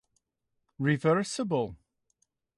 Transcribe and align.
Reversible! 0.79 1.77